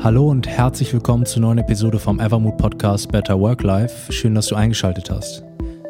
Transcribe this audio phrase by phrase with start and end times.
[0.00, 4.12] Hallo und herzlich willkommen zur neuen Episode vom Evermood Podcast Better Work Life.
[4.12, 5.42] Schön, dass du eingeschaltet hast.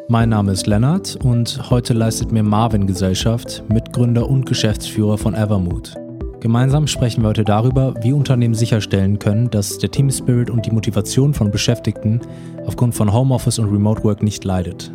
[0.07, 5.93] Mein Name ist Lennart und heute leistet mir Marvin Gesellschaft, Mitgründer und Geschäftsführer von Evermood.
[6.39, 10.71] Gemeinsam sprechen wir heute darüber, wie Unternehmen sicherstellen können, dass der Team Spirit und die
[10.71, 12.21] Motivation von Beschäftigten
[12.65, 14.91] aufgrund von Homeoffice und Remote Work nicht leidet.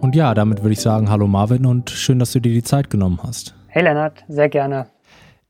[0.00, 2.90] Und ja, damit würde ich sagen, hallo Marvin und schön, dass du dir die Zeit
[2.90, 3.54] genommen hast.
[3.68, 4.86] Hey Lennart, sehr gerne.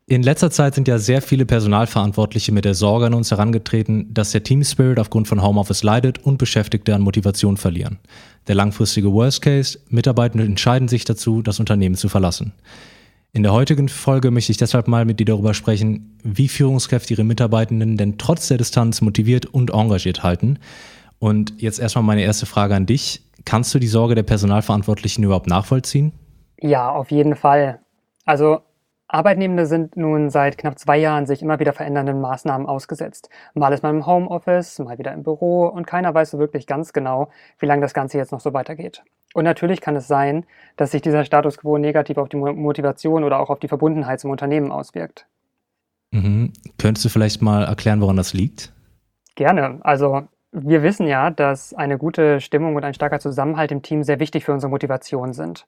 [0.08, 4.30] In letzter Zeit sind ja sehr viele Personalverantwortliche mit der Sorge an uns herangetreten, dass
[4.30, 7.98] der Team Spirit aufgrund von Homeoffice leidet und Beschäftigte an Motivation verlieren.
[8.46, 12.52] Der langfristige Worst Case, Mitarbeitende entscheiden sich dazu, das Unternehmen zu verlassen.
[13.32, 17.24] In der heutigen Folge möchte ich deshalb mal mit dir darüber sprechen, wie Führungskräfte ihre
[17.24, 20.60] Mitarbeitenden denn trotz der Distanz motiviert und engagiert halten.
[21.18, 23.22] Und jetzt erstmal meine erste Frage an dich.
[23.44, 26.12] Kannst du die Sorge der Personalverantwortlichen überhaupt nachvollziehen?
[26.60, 27.80] Ja, auf jeden Fall.
[28.24, 28.60] Also
[29.08, 33.28] Arbeitnehmende sind nun seit knapp zwei Jahren sich immer wieder verändernden Maßnahmen ausgesetzt.
[33.54, 36.92] Mal ist man im Homeoffice, mal wieder im Büro und keiner weiß so wirklich ganz
[36.92, 39.04] genau, wie lange das Ganze jetzt noch so weitergeht.
[39.34, 40.44] Und natürlich kann es sein,
[40.76, 44.30] dass sich dieser Status quo negativ auf die Motivation oder auch auf die Verbundenheit zum
[44.30, 45.26] Unternehmen auswirkt.
[46.10, 46.52] Mhm.
[46.78, 48.72] Könntest du vielleicht mal erklären, woran das liegt?
[49.36, 49.78] Gerne.
[49.82, 54.18] Also wir wissen ja, dass eine gute Stimmung und ein starker Zusammenhalt im Team sehr
[54.18, 55.66] wichtig für unsere Motivation sind.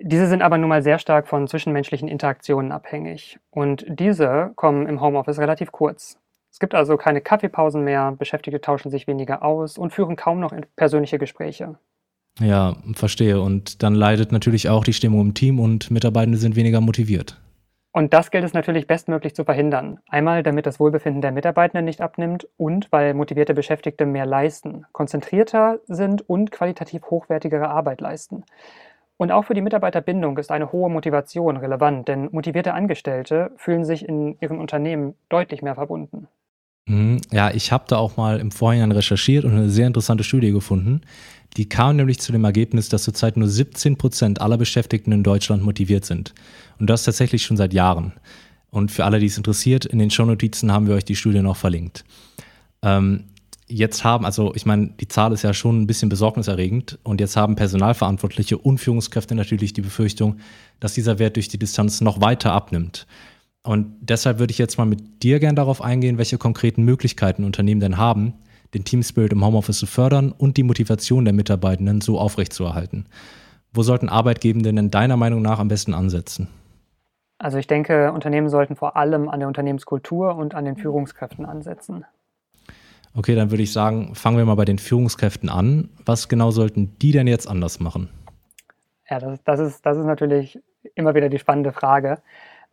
[0.00, 3.38] Diese sind aber nun mal sehr stark von zwischenmenschlichen Interaktionen abhängig.
[3.50, 6.18] Und diese kommen im Homeoffice relativ kurz.
[6.50, 10.52] Es gibt also keine Kaffeepausen mehr, Beschäftigte tauschen sich weniger aus und führen kaum noch
[10.76, 11.76] persönliche Gespräche.
[12.40, 13.40] Ja, verstehe.
[13.40, 17.40] Und dann leidet natürlich auch die Stimmung im Team und Mitarbeitende sind weniger motiviert.
[17.94, 19.98] Und das gilt es natürlich bestmöglich zu verhindern.
[20.08, 25.78] Einmal, damit das Wohlbefinden der Mitarbeitenden nicht abnimmt und weil motivierte Beschäftigte mehr leisten, konzentrierter
[25.86, 28.44] sind und qualitativ hochwertigere Arbeit leisten.
[29.22, 34.04] Und auch für die Mitarbeiterbindung ist eine hohe Motivation relevant, denn motivierte Angestellte fühlen sich
[34.04, 36.26] in ihren Unternehmen deutlich mehr verbunden.
[36.86, 37.20] Mhm.
[37.30, 41.02] Ja, ich habe da auch mal im Vorhinein recherchiert und eine sehr interessante Studie gefunden.
[41.56, 45.62] Die kam nämlich zu dem Ergebnis, dass zurzeit nur 17 Prozent aller Beschäftigten in Deutschland
[45.62, 46.34] motiviert sind.
[46.80, 48.14] Und das tatsächlich schon seit Jahren.
[48.70, 51.56] Und für alle, die es interessiert, in den Shownotizen haben wir euch die Studie noch
[51.56, 52.04] verlinkt.
[52.82, 53.26] Ähm,
[53.66, 57.36] jetzt haben, also ich meine, die Zahl ist ja schon ein bisschen besorgniserregend und jetzt
[57.36, 60.38] haben Personalverantwortliche und Führungskräfte natürlich die Befürchtung,
[60.80, 63.06] dass dieser Wert durch die Distanz noch weiter abnimmt.
[63.62, 67.80] Und deshalb würde ich jetzt mal mit dir gern darauf eingehen, welche konkreten Möglichkeiten Unternehmen
[67.80, 68.34] denn haben,
[68.74, 73.06] den Team Spirit im Homeoffice zu fördern und die Motivation der Mitarbeitenden so aufrechtzuerhalten.
[73.72, 76.48] Wo sollten Arbeitgebende denn deiner Meinung nach am besten ansetzen?
[77.38, 82.04] Also ich denke, Unternehmen sollten vor allem an der Unternehmenskultur und an den Führungskräften ansetzen.
[83.14, 85.90] Okay, dann würde ich sagen, fangen wir mal bei den Führungskräften an.
[86.06, 88.08] Was genau sollten die denn jetzt anders machen?
[89.08, 90.58] Ja, das, das, ist, das ist natürlich
[90.94, 92.22] immer wieder die spannende Frage.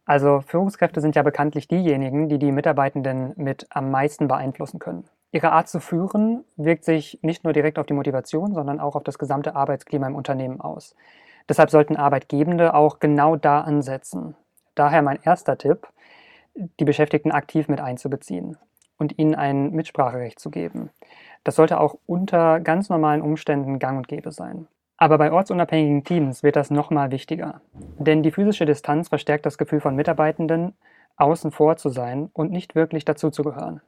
[0.05, 5.03] Also Führungskräfte sind ja bekanntlich diejenigen, die die Mitarbeitenden mit am meisten beeinflussen können.
[5.31, 9.03] Ihre Art zu führen wirkt sich nicht nur direkt auf die Motivation, sondern auch auf
[9.03, 10.95] das gesamte Arbeitsklima im Unternehmen aus.
[11.49, 14.35] Deshalb sollten Arbeitgebende auch genau da ansetzen.
[14.73, 15.87] Daher mein erster Tipp,
[16.55, 18.57] die Beschäftigten aktiv mit einzubeziehen
[18.99, 20.91] und ihnen ein Mitspracherecht zu geben.
[21.43, 24.67] Das sollte auch unter ganz normalen Umständen gang und gäbe sein.
[24.97, 27.61] Aber bei ortsunabhängigen Teams wird das nochmal wichtiger.
[27.97, 30.73] Denn die physische Distanz verstärkt das Gefühl von Mitarbeitenden,
[31.15, 33.81] außen vor zu sein und nicht wirklich dazuzugehören.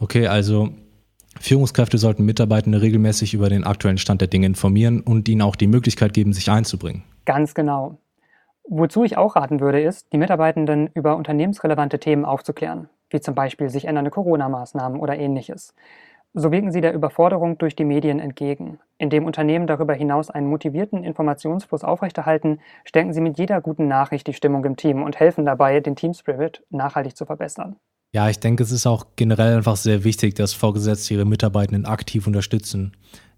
[0.00, 0.70] Okay, also
[1.40, 5.68] Führungskräfte sollten Mitarbeitende regelmäßig über den aktuellen Stand der Dinge informieren und ihnen auch die
[5.68, 7.04] Möglichkeit geben, sich einzubringen.
[7.24, 7.98] Ganz genau.
[8.64, 13.68] Wozu ich auch raten würde, ist, die Mitarbeitenden über unternehmensrelevante Themen aufzuklären wie zum Beispiel
[13.68, 15.74] sich ändernde Corona-Maßnahmen oder ähnliches.
[16.34, 18.78] So wirken sie der Überforderung durch die Medien entgegen.
[18.98, 24.34] Indem Unternehmen darüber hinaus einen motivierten Informationsfluss aufrechterhalten, stärken sie mit jeder guten Nachricht die
[24.34, 27.76] Stimmung im Team und helfen dabei, den Team Spirit nachhaltig zu verbessern.
[28.12, 32.26] Ja, ich denke, es ist auch generell einfach sehr wichtig, dass Vorgesetzte ihre Mitarbeitenden aktiv
[32.26, 32.96] unterstützen,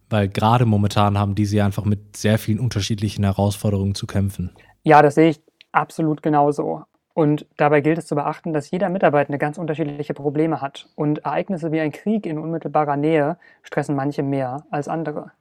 [0.09, 4.51] weil gerade momentan haben diese einfach mit sehr vielen unterschiedlichen Herausforderungen zu kämpfen.
[4.83, 5.41] Ja, das sehe ich
[5.73, 6.83] absolut genauso.
[7.13, 10.89] Und dabei gilt es zu beachten, dass jeder Mitarbeitende ganz unterschiedliche Probleme hat.
[10.95, 15.33] Und Ereignisse wie ein Krieg in unmittelbarer Nähe stressen manche mehr als andere.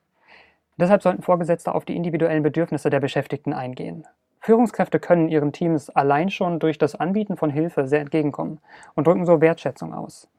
[0.77, 4.07] Deshalb sollten Vorgesetzte auf die individuellen Bedürfnisse der Beschäftigten eingehen.
[4.39, 8.59] Führungskräfte können ihren Teams allein schon durch das Anbieten von Hilfe sehr entgegenkommen
[8.95, 10.29] und drücken so Wertschätzung aus.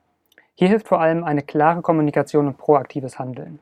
[0.54, 3.60] Hier hilft vor allem eine klare Kommunikation und proaktives Handeln.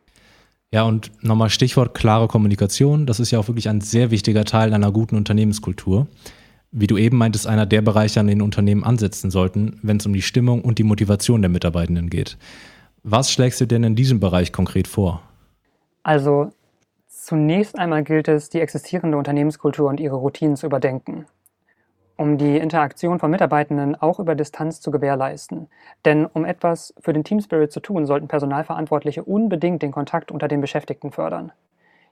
[0.70, 3.06] Ja, und nochmal Stichwort klare Kommunikation.
[3.06, 6.06] Das ist ja auch wirklich ein sehr wichtiger Teil einer guten Unternehmenskultur
[6.70, 10.12] wie du eben meintest, einer der Bereiche, an denen Unternehmen ansetzen sollten, wenn es um
[10.12, 12.36] die Stimmung und die Motivation der Mitarbeitenden geht.
[13.02, 15.22] Was schlägst du denn in diesem Bereich konkret vor?
[16.02, 16.50] Also
[17.06, 21.26] zunächst einmal gilt es, die existierende Unternehmenskultur und ihre Routinen zu überdenken.
[22.18, 25.68] um die Interaktion von Mitarbeitenden auch über Distanz zu gewährleisten.
[26.04, 30.48] Denn um etwas für den Team Spirit zu tun, sollten Personalverantwortliche unbedingt den Kontakt unter
[30.48, 31.52] den Beschäftigten fördern.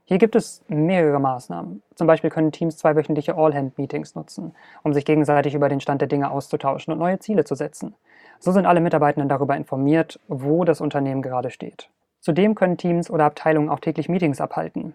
[0.08, 1.82] Hier gibt es mehrere Maßnahmen.
[1.96, 4.54] Zum Beispiel können Teams zweiwöchentliche All-Hand-Meetings nutzen,
[4.84, 7.94] um sich gegenseitig über den Stand der Dinge auszutauschen und neue Ziele zu setzen.
[8.38, 11.90] So sind alle Mitarbeitenden darüber informiert, wo das Unternehmen gerade steht.
[12.20, 14.94] Zudem können Teams oder Abteilungen auch täglich Meetings abhalten.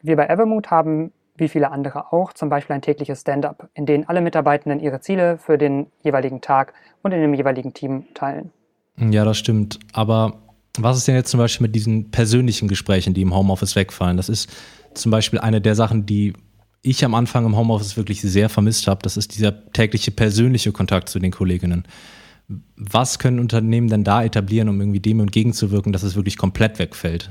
[0.00, 4.08] Wir bei Evermood haben wie viele andere auch, zum Beispiel ein tägliches Stand-up, in dem
[4.08, 6.72] alle Mitarbeitenden ihre Ziele für den jeweiligen Tag
[7.02, 8.52] und in dem jeweiligen Team teilen.
[8.96, 9.78] Ja, das stimmt.
[9.92, 10.34] Aber
[10.82, 14.16] was ist denn jetzt zum Beispiel mit diesen persönlichen Gesprächen, die im Homeoffice wegfallen?
[14.16, 14.50] Das ist
[14.94, 16.32] zum Beispiel eine der Sachen, die
[16.82, 19.02] ich am Anfang im Homeoffice wirklich sehr vermisst habe.
[19.02, 21.84] Das ist dieser tägliche persönliche Kontakt zu den Kolleginnen.
[22.76, 27.30] Was können Unternehmen denn da etablieren, um irgendwie dem entgegenzuwirken, dass es wirklich komplett wegfällt?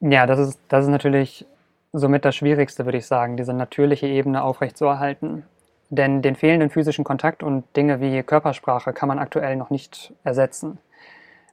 [0.00, 1.46] Ja, das ist, das ist natürlich
[1.92, 5.44] somit das Schwierigste, würde ich sagen, diese natürliche Ebene aufrechtzuerhalten.
[5.90, 10.78] Denn den fehlenden physischen Kontakt und Dinge wie Körpersprache kann man aktuell noch nicht ersetzen.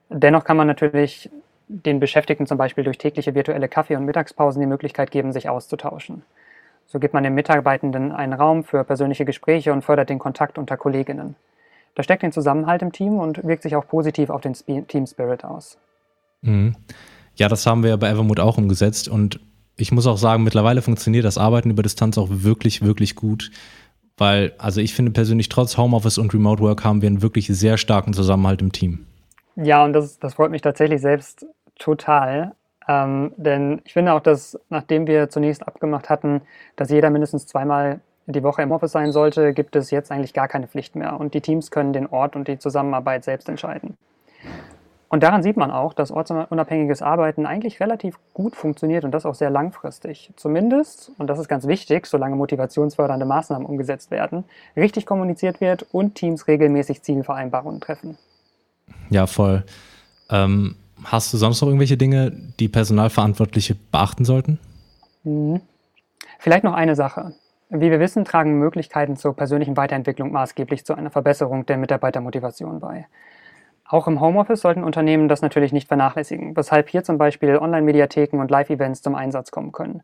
[0.09, 1.29] Dennoch kann man natürlich
[1.67, 6.23] den Beschäftigten zum Beispiel durch tägliche virtuelle Kaffee- und Mittagspausen die Möglichkeit geben, sich auszutauschen.
[6.87, 10.75] So gibt man den Mitarbeitenden einen Raum für persönliche Gespräche und fördert den Kontakt unter
[10.75, 11.35] Kolleginnen.
[11.93, 14.55] Das steckt den Zusammenhalt im Team und wirkt sich auch positiv auf den
[14.87, 15.77] Team Spirit aus.
[16.41, 16.75] Mhm.
[17.35, 19.39] Ja, das haben wir bei Evermood auch umgesetzt und
[19.77, 23.51] ich muss auch sagen, mittlerweile funktioniert das Arbeiten über Distanz auch wirklich, wirklich gut.
[24.17, 27.77] Weil, also ich finde persönlich, trotz Homeoffice und Remote Work haben wir einen wirklich sehr
[27.77, 29.05] starken Zusammenhalt im Team.
[29.55, 31.45] Ja, und das, das freut mich tatsächlich selbst
[31.77, 32.55] total.
[32.87, 36.41] Ähm, denn ich finde auch, dass nachdem wir zunächst abgemacht hatten,
[36.75, 40.47] dass jeder mindestens zweimal die Woche im Office sein sollte, gibt es jetzt eigentlich gar
[40.47, 41.19] keine Pflicht mehr.
[41.19, 43.97] Und die Teams können den Ort und die Zusammenarbeit selbst entscheiden.
[45.09, 49.33] Und daran sieht man auch, dass ortsunabhängiges Arbeiten eigentlich relativ gut funktioniert und das auch
[49.33, 50.31] sehr langfristig.
[50.35, 56.13] Zumindest, und das ist ganz wichtig, solange motivationsfördernde Maßnahmen umgesetzt werden, richtig kommuniziert wird und
[56.13, 58.19] Teams regelmäßig Zielvereinbarungen treffen.
[59.09, 59.63] Ja, voll.
[60.29, 64.59] Ähm, hast du sonst noch irgendwelche Dinge, die Personalverantwortliche beachten sollten?
[65.23, 65.61] Mhm.
[66.39, 67.33] Vielleicht noch eine Sache.
[67.69, 73.07] Wie wir wissen, tragen Möglichkeiten zur persönlichen Weiterentwicklung maßgeblich zu einer Verbesserung der Mitarbeitermotivation bei.
[73.85, 78.51] Auch im Homeoffice sollten Unternehmen das natürlich nicht vernachlässigen, weshalb hier zum Beispiel Online-Mediatheken und
[78.51, 80.03] Live-Events zum Einsatz kommen können.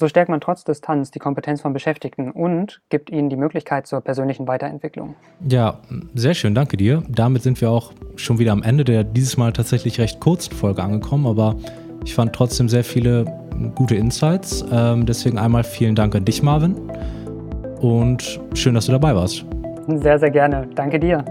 [0.00, 4.00] So stärkt man trotz Distanz die Kompetenz von Beschäftigten und gibt ihnen die Möglichkeit zur
[4.00, 5.14] persönlichen Weiterentwicklung.
[5.46, 5.76] Ja,
[6.14, 7.02] sehr schön, danke dir.
[7.06, 10.82] Damit sind wir auch schon wieder am Ende der dieses Mal tatsächlich recht kurzen Folge
[10.82, 11.54] angekommen, aber
[12.02, 13.26] ich fand trotzdem sehr viele
[13.74, 14.64] gute Insights.
[14.72, 16.76] Ähm, deswegen einmal vielen Dank an dich, Marvin.
[17.82, 19.44] Und schön, dass du dabei warst.
[19.86, 20.66] Sehr, sehr gerne.
[20.76, 21.22] Danke dir.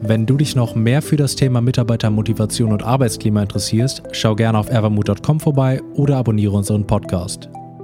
[0.00, 4.68] Wenn du dich noch mehr für das Thema Mitarbeitermotivation und Arbeitsklima interessierst, schau gerne auf
[4.68, 7.48] evermood.com vorbei oder abonniere unseren Podcast.